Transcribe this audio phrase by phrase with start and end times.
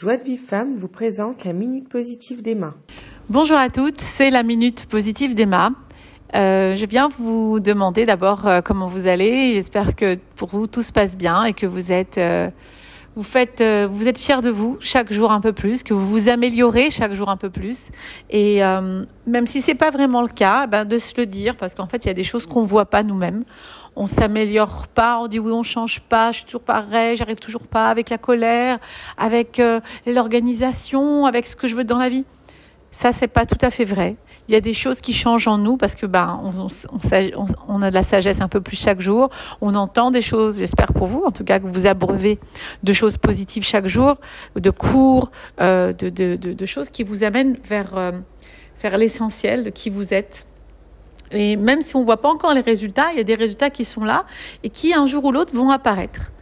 [0.00, 2.72] Joie de Vive Femme vous présente la Minute Positive d'Emma.
[3.28, 5.72] Bonjour à toutes, c'est la Minute Positive d'Emma.
[6.34, 9.52] Euh, je viens vous demander d'abord euh, comment vous allez.
[9.52, 12.48] J'espère que pour vous tout se passe bien et que vous êtes, euh,
[13.16, 16.06] vous faites, euh, vous êtes fiers de vous chaque jour un peu plus, que vous
[16.06, 17.90] vous améliorez chaque jour un peu plus.
[18.30, 21.74] Et euh, même si c'est pas vraiment le cas, ben de se le dire parce
[21.74, 23.44] qu'en fait il y a des choses qu'on voit pas nous-mêmes
[23.96, 27.66] on s'améliore pas, on dit oui, on change pas, je suis toujours pareil, j'arrive toujours
[27.66, 28.78] pas avec la colère,
[29.18, 32.24] avec euh, l'organisation, avec ce que je veux dans la vie.
[32.92, 34.16] Ça, c'est pas tout à fait vrai.
[34.48, 37.82] Il y a des choses qui changent en nous parce que ben on, on, on,
[37.82, 39.30] a de la sagesse un peu plus chaque jour.
[39.60, 42.40] On entend des choses, j'espère pour vous, en tout cas que vous abreuvez
[42.82, 44.16] de choses positives chaque jour,
[44.56, 48.12] de cours, euh, de, de, de, de, choses qui vous amènent vers, euh,
[48.82, 50.46] vers l'essentiel de qui vous êtes.
[51.30, 53.84] Et même si on voit pas encore les résultats, il y a des résultats qui
[53.84, 54.24] sont là
[54.64, 56.32] et qui un jour ou l'autre vont apparaître.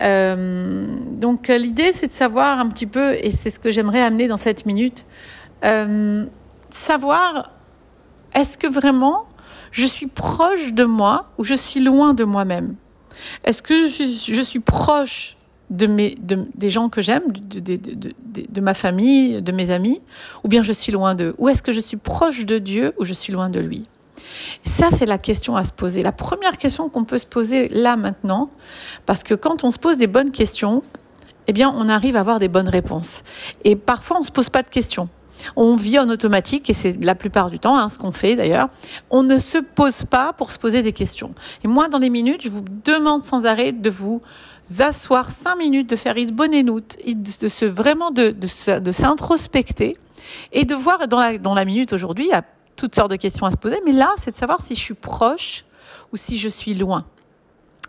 [0.00, 4.28] Euh, donc l'idée c'est de savoir un petit peu, et c'est ce que j'aimerais amener
[4.28, 5.04] dans cette minute,
[5.64, 6.26] euh,
[6.70, 7.52] savoir
[8.34, 9.26] est-ce que vraiment
[9.72, 12.76] je suis proche de moi ou je suis loin de moi-même?
[13.44, 15.36] Est-ce que je, suis proche
[15.70, 20.00] de mes, de, des gens que j'aime, de, de, ma famille, de mes amis,
[20.44, 21.34] ou bien je suis loin d'eux?
[21.38, 23.84] Ou est-ce que je suis proche de Dieu ou je suis loin de lui?
[24.64, 26.02] Ça, c'est la question à se poser.
[26.02, 28.50] La première question qu'on peut se poser là maintenant,
[29.06, 30.82] parce que quand on se pose des bonnes questions,
[31.46, 33.22] eh bien, on arrive à avoir des bonnes réponses.
[33.64, 35.08] Et parfois, on se pose pas de questions.
[35.56, 38.68] On vit en automatique, et c'est la plupart du temps hein, ce qu'on fait d'ailleurs.
[39.10, 41.34] On ne se pose pas pour se poser des questions.
[41.64, 44.22] Et moi, dans les minutes, je vous demande sans arrêt de vous
[44.78, 49.96] asseoir cinq minutes, de faire une bonne énoute, de se vraiment de, de, de s'introspecter
[50.52, 52.44] et de voir dans la, dans la minute aujourd'hui, il y a
[52.76, 54.94] toutes sortes de questions à se poser, mais là, c'est de savoir si je suis
[54.94, 55.64] proche
[56.12, 57.04] ou si je suis loin.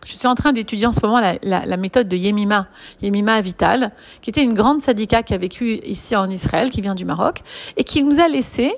[0.05, 2.67] Je suis en train d'étudier en ce moment la, méthode de Yemima,
[3.01, 6.95] Yemima Vital, qui était une grande syndicat qui a vécu ici en Israël, qui vient
[6.95, 7.41] du Maroc,
[7.77, 8.73] et qui nous a laissé,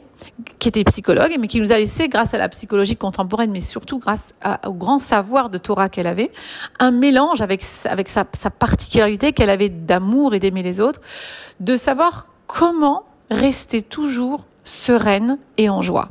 [0.60, 4.00] qui était psychologue, mais qui nous a laissé, grâce à la psychologie contemporaine, mais surtout
[4.00, 4.34] grâce
[4.66, 6.32] au grand savoir de Torah qu'elle avait,
[6.80, 11.02] un mélange avec, avec sa particularité qu'elle avait d'amour et d'aimer les autres,
[11.60, 16.10] de savoir comment rester toujours sereine et en joie.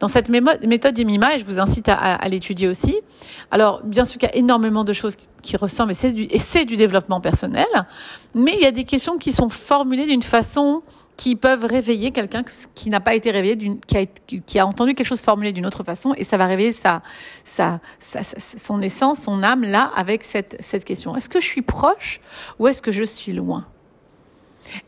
[0.00, 3.00] Dans cette méthode d'Emima, et je vous incite à, l'étudier aussi,
[3.50, 7.20] alors bien sûr qu'il y a énormément de choses qui, ressemblent, et c'est du, développement
[7.20, 7.66] personnel,
[8.34, 10.82] mais il y a des questions qui sont formulées d'une façon
[11.16, 12.44] qui peuvent réveiller quelqu'un
[12.74, 13.56] qui n'a pas été réveillé,
[14.46, 17.02] qui a, entendu quelque chose formulé d'une autre façon, et ça va réveiller sa,
[18.58, 21.16] son essence, son âme là, avec cette, cette question.
[21.16, 22.20] Est-ce que je suis proche
[22.58, 23.66] ou est-ce que je suis loin?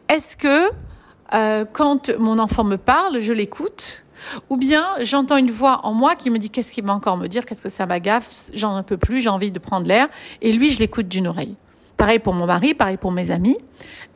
[0.09, 0.71] Est-ce que
[1.35, 4.05] euh, quand mon enfant me parle, je l'écoute?
[4.51, 7.27] Ou bien j'entends une voix en moi qui me dit qu'est-ce qu'il va encore me
[7.27, 10.09] dire, qu'est-ce que ça m'agaffe, j'en peux plus, j'ai envie de prendre l'air.
[10.43, 11.57] Et lui, je l'écoute d'une oreille.
[11.97, 13.59] Pareil pour mon mari, pareil pour mes amis.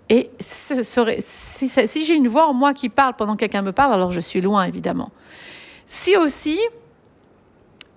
[0.09, 3.73] Et ce serait, si, j'ai une voix en moi qui parle pendant que quelqu'un me
[3.73, 5.11] parle, alors je suis loin, évidemment.
[5.87, 6.59] Si aussi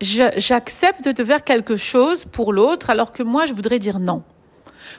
[0.02, 4.24] j'accepte de faire quelque chose pour l'autre, alors que moi, je voudrais dire non.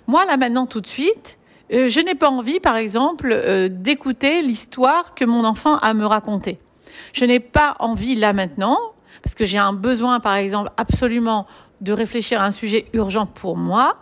[0.07, 1.39] Moi, là maintenant, tout de suite,
[1.73, 6.07] euh, je n'ai pas envie, par exemple, euh, d'écouter l'histoire que mon enfant a me
[6.07, 6.59] raconter.
[7.13, 8.79] Je n'ai pas envie là maintenant,
[9.23, 11.47] parce que j'ai un besoin, par exemple, absolument
[11.81, 13.97] de réfléchir à un sujet urgent pour moi.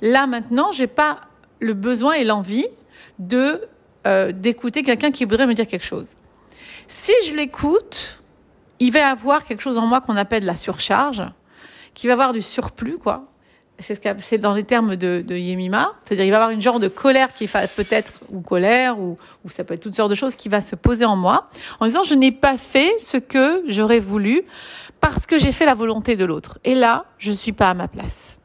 [0.00, 1.20] Là maintenant, j'ai pas
[1.60, 2.66] le besoin et l'envie
[3.18, 3.62] de
[4.06, 6.14] euh, d'écouter quelqu'un qui voudrait me dire quelque chose.
[6.88, 8.20] Si je l'écoute,
[8.80, 11.22] il va avoir quelque chose en moi qu'on appelle la surcharge,
[11.94, 13.31] qui va avoir du surplus, quoi
[13.82, 16.62] c'est ce c'est dans les termes de, de Yemima, c'est-à-dire il va y avoir une
[16.62, 20.14] genre de colère qui va peut-être ou colère ou, ça peut être toutes sortes de
[20.14, 21.48] choses qui va se poser en moi
[21.80, 24.42] en disant je n'ai pas fait ce que j'aurais voulu
[25.00, 27.74] parce que j'ai fait la volonté de l'autre et là je ne suis pas à
[27.74, 28.38] ma place.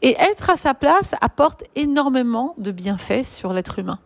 [0.00, 3.98] Et être à sa place apporte énormément de bienfaits sur l'être humain.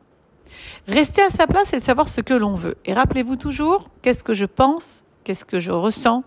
[0.88, 2.76] Rester à sa place, c'est savoir ce que l'on veut.
[2.84, 6.24] Et rappelez-vous toujours, qu'est-ce que je pense, qu'est-ce que je ressens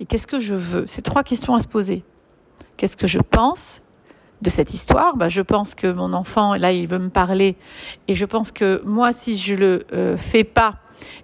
[0.00, 0.84] et qu'est-ce que je veux.
[0.86, 2.04] C'est trois questions à se poser.
[2.78, 3.82] Qu'est-ce que je pense
[4.40, 5.16] de cette histoire?
[5.16, 7.56] Bah, Je pense que mon enfant, là, il veut me parler.
[8.06, 10.76] Et je pense que moi, si je le euh, fais pas,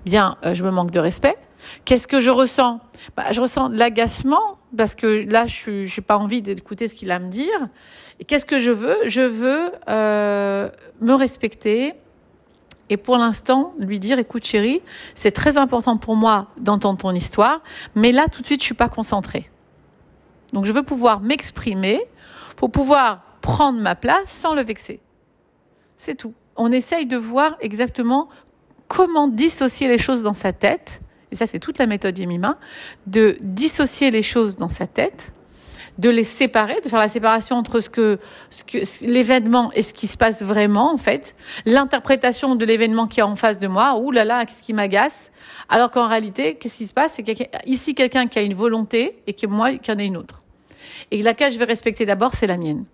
[0.05, 1.37] bien, euh, je me manque de respect.
[1.85, 2.81] Qu'est-ce que je ressens?
[3.17, 7.13] Bah, Je ressens de l'agacement parce que là, je n'ai pas envie d'écouter ce qu'il
[7.13, 7.69] a à me dire.
[8.27, 8.97] Qu'est-ce que je veux?
[9.07, 10.69] Je veux euh,
[11.01, 11.95] me respecter,
[12.91, 14.83] et pour l'instant lui dire écoute chérie
[15.15, 17.63] c'est très important pour moi d'entendre ton histoire
[17.95, 19.51] mais là tout de suite je suis pas concentrée
[20.55, 22.01] donc je veux pouvoir m'exprimer
[22.57, 25.01] pour pouvoir prendre ma place sans le vexer.
[25.97, 26.33] C'est tout.
[26.57, 28.29] On essaye de voir exactement
[28.89, 31.03] comment dissocier les choses dans sa tête.
[31.33, 32.59] Et ça, c'est toute la méthode Yemima,
[33.09, 35.33] de dissocier les choses dans sa tête,
[35.99, 38.21] de les séparer, de faire la séparation entre ce que,
[38.51, 41.35] ce que l'événement et ce qui se passe vraiment en fait,
[41.67, 43.99] l'interprétation de l'événement qui est en face de moi.
[43.99, 45.33] Ouh là là, qu'est-ce qui m'agace
[45.69, 49.33] Alors qu'en réalité, qu'est-ce qui se passe C'est ici quelqu'un qui a une volonté et
[49.33, 50.44] que moi qui en ai une autre.
[51.11, 52.85] Et laquelle je vais respecter d'abord, c'est la mienne.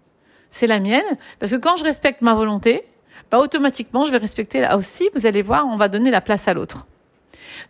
[0.50, 1.04] C'est la mienne
[1.38, 2.82] parce que quand je respecte ma volonté,
[3.31, 5.08] bah automatiquement je vais respecter là aussi.
[5.14, 6.87] Vous allez voir, on va donner la place à l'autre.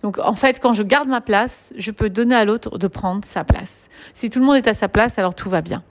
[0.02, 3.25] Donc en fait, quand je garde ma place, je peux donner à l'autre de prendre
[3.25, 3.88] sa place.
[4.14, 5.82] Si tout le monde est à sa place, alors tout va bien.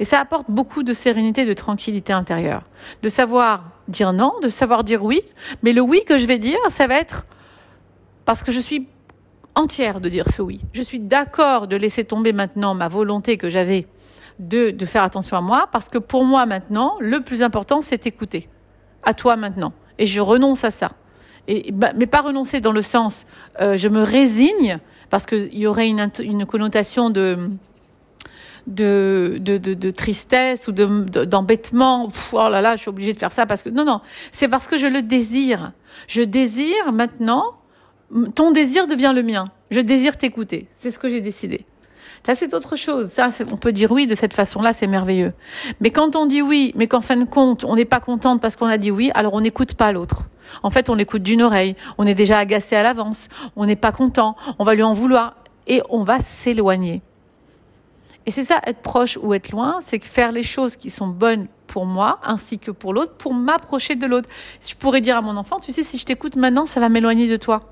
[0.00, 2.62] Et ça apporte beaucoup de sérénité, de tranquillité intérieure.
[3.02, 5.22] De savoir dire non, de savoir dire oui.
[5.62, 7.26] Mais le oui que je vais dire, ça va être
[8.24, 8.88] parce que je suis
[9.58, 10.60] entière de dire ce oui.
[10.72, 13.86] Je suis d'accord de laisser tomber maintenant ma volonté que j'avais
[14.38, 18.06] de, de faire attention à moi, parce que pour moi maintenant, le plus important, c'est
[18.06, 18.48] écouter.
[19.02, 19.72] À toi maintenant.
[19.98, 20.90] Et je renonce à ça
[21.48, 23.26] et, bah, mais pas renoncer dans le sens
[23.60, 24.78] euh, je me résigne
[25.10, 27.50] parce qu'il y aurait une, une connotation de
[28.66, 32.08] de, de, de, de, tristesse ou d'embêtement.
[32.32, 34.68] oh là là, je suis obligée de faire ça parce que non non, c'est parce
[34.68, 35.72] que je le désire.
[36.06, 37.57] Je désire maintenant.
[38.34, 39.44] Ton désir devient le mien.
[39.70, 40.68] Je désire t'écouter.
[40.76, 41.66] C'est ce que j'ai décidé.
[42.24, 43.08] Ça, c'est autre chose.
[43.08, 45.32] Ça, on peut dire oui de cette façon-là, c'est merveilleux.
[45.80, 48.56] Mais quand on dit oui, mais qu'en fin de compte, on n'est pas contente parce
[48.56, 50.24] qu'on a dit oui, alors on n'écoute pas l'autre.
[50.62, 51.76] En fait, on l'écoute d'une oreille.
[51.98, 53.28] On est déjà agacé à l'avance.
[53.56, 54.36] On n'est pas content.
[54.58, 55.36] On va lui en vouloir.
[55.66, 57.02] Et on va s'éloigner.
[58.24, 61.46] Et c'est ça, être proche ou être loin, c'est faire les choses qui sont bonnes
[61.66, 64.28] pour moi ainsi que pour l'autre, pour m'approcher de l'autre.
[64.60, 67.26] Je pourrais dire à mon enfant, tu sais, si je t'écoute maintenant, ça va m'éloigner
[67.26, 67.62] de toi.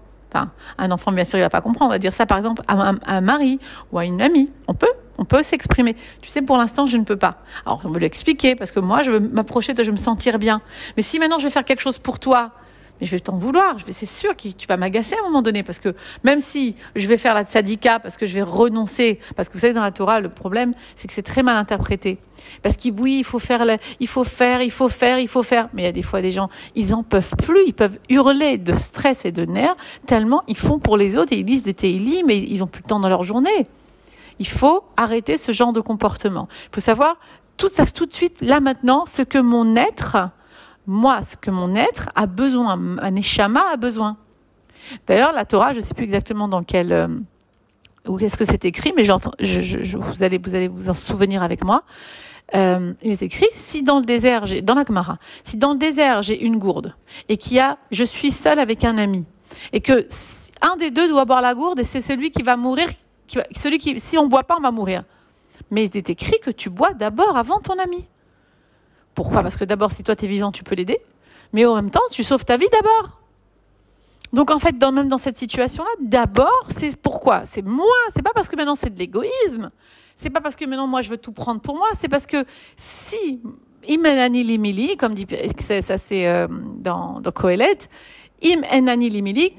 [0.79, 1.91] Un enfant, bien sûr, il va pas comprendre.
[1.91, 3.59] On va dire ça, par exemple, à un, mari
[3.93, 4.51] ou à une amie.
[4.69, 5.97] On peut, on peut s'exprimer.
[6.21, 7.39] Tu sais, pour l'instant, je ne peux pas.
[7.65, 10.39] Alors, on veut l'expliquer parce que moi, je veux m'approcher de, je veux me sentir
[10.39, 10.61] bien.
[10.97, 12.53] Mais si maintenant je vais faire quelque chose pour toi,
[13.01, 13.79] mais je vais t'en vouloir.
[13.79, 15.95] Je vais, c'est sûr que tu vas m'agacer à un moment donné parce que
[16.25, 19.61] même si je vais faire la tzadika parce que je vais renoncer, parce que vous
[19.61, 22.19] savez dans la Torah le problème c'est que c'est très mal interprété.
[22.63, 23.65] Parce qu'il oui il faut faire,
[24.01, 25.69] il faut faire, il faut faire, il faut faire.
[25.73, 28.59] Mais il y a des fois des gens ils en peuvent plus, ils peuvent hurler
[28.59, 29.77] de stress et de nerfs
[30.07, 32.83] tellement ils font pour les autres et ils lisent des télis mais ils ont plus
[32.83, 33.67] le temps dans leur journée.
[34.39, 36.49] Il faut arrêter ce genre de comportement.
[36.71, 37.17] Il faut savoir
[37.57, 40.31] tout ça tout de suite là maintenant ce que mon être
[40.87, 44.17] moi ce que mon être a besoin, un neshama a besoin.
[45.07, 47.09] D'ailleurs, la Torah, je ne sais plus exactement dans quel euh,
[48.07, 51.83] où est-ce que c'est écrit, mais vous allez vous en souvenir avec moi.
[52.55, 55.79] Euh, il est écrit si dans le désert, j'ai dans la Gemara, si dans le
[55.79, 56.95] désert j'ai une gourde
[57.29, 59.25] et qu'il y a, je suis seul avec un ami
[59.73, 60.07] et que
[60.63, 62.89] un des deux doit boire la gourde et c'est celui qui va mourir,
[63.57, 65.03] celui qui, si on boit pas, on va mourir.
[65.71, 68.07] Mais il est écrit que tu bois d'abord avant ton ami.
[69.17, 69.43] Pourquoi?
[69.43, 71.01] Parce que d'abord, si toi tu vivant, tu peux l'aider,
[71.53, 73.19] mais en même temps, tu sauves ta vie d'abord.
[74.33, 77.47] Donc en fait, dans, même dans cette situation-là, d'abord, c'est pourquoi?
[77.47, 77.97] C'est moi.
[78.15, 79.71] C'est pas parce que maintenant c'est de l'égoïsme.
[80.17, 81.87] C'est pas parce que maintenant moi je veux tout prendre pour moi.
[81.95, 82.45] C'est parce que
[82.77, 83.41] si
[83.89, 85.27] limili, comme dit
[85.61, 87.79] ça c'est euh, dans, dans Kohelet,
[88.45, 88.61] im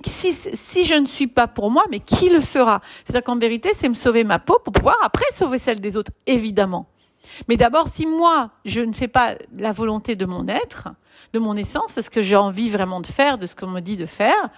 [0.06, 2.82] si, si je ne suis pas pour moi, mais qui le sera?
[3.04, 6.12] C'est-à-dire qu'en vérité, c'est me sauver ma peau pour pouvoir après sauver celle des autres,
[6.28, 6.88] évidemment.
[7.48, 10.90] Mais d'abord, si moi, je ne fais pas la volonté de mon être,
[11.34, 13.98] de mon essence, ce que j'ai envie vraiment de faire, de ce qu'on me dit
[13.98, 14.50] de faire,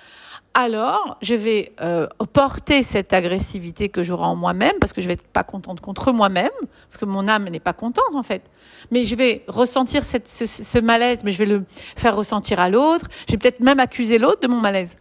[0.54, 5.14] alors je vais euh, porter cette agressivité que j'aurai en moi-même, parce que je vais
[5.14, 8.44] être pas contente contre moi-même, parce que mon âme n'est pas contente en fait.
[8.92, 12.70] Mais je vais ressentir cette, ce, ce malaise, mais je vais le faire ressentir à
[12.70, 13.08] l'autre.
[13.28, 14.98] Je vais peut-être même accuser l'autre de mon malaise.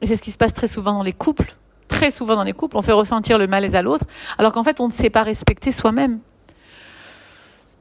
[0.00, 1.54] Et c'est ce qui se passe très souvent dans les couples.
[1.88, 4.06] Très souvent dans les couples, on fait ressentir le malaise à l'autre,
[4.38, 6.20] alors qu'en fait, on ne sait pas respecter soi-même.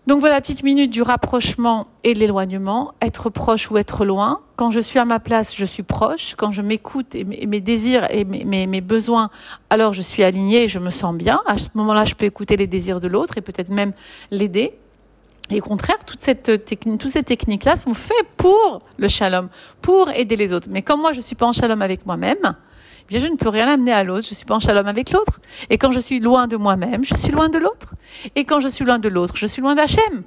[0.10, 4.40] Donc voilà la petite minute du rapprochement et de l'éloignement, être proche ou être loin.
[4.56, 6.34] Quand je suis à ma place, je suis proche.
[6.36, 9.30] Quand je m'écoute et mes, désirs et mes, besoins,
[9.70, 11.42] alors je suis alignée et je me sens bien.
[11.46, 13.94] À ce moment-là, je peux écouter les désirs de l'autre et peut-être même
[14.32, 14.74] l'aider.
[15.52, 19.48] Et au contraire, toutes ces techniques-là sont faites pour le shalom,
[19.80, 20.70] pour aider les autres.
[20.72, 22.56] Mais comme moi, je suis pas en shalom avec moi-même,
[23.18, 25.40] je ne peux rien amener à l'autre, je suis pas en shalom avec l'autre.
[25.70, 27.96] Et quand je suis loin de moi-même, je suis loin de l'autre.
[28.36, 30.24] Et quand je suis loin de l'autre, je suis loin d'Hachem.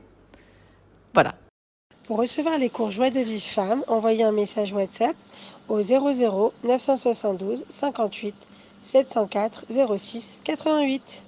[1.15, 1.35] Voilà.
[2.07, 5.15] Pour recevoir les cours Joie de vie femme, envoyez un message WhatsApp
[5.69, 8.35] au 00 972 58
[8.83, 11.21] 704 06 88.